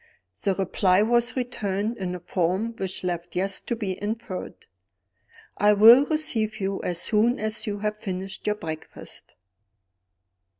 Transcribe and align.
The 0.41 0.55
reply 0.55 1.03
was 1.03 1.35
returned 1.35 1.97
in 1.99 2.15
a 2.15 2.19
form 2.19 2.73
which 2.77 3.03
left 3.03 3.35
Yes 3.35 3.61
to 3.61 3.75
be 3.75 4.01
inferred: 4.01 4.65
"I 5.57 5.73
will 5.73 6.05
receive 6.07 6.59
you 6.59 6.81
as 6.81 6.99
soon 7.03 7.37
as 7.39 7.67
you 7.67 7.77
have 7.85 7.97
finished 7.97 8.47
your 8.47 8.55
breakfast." 8.55 9.35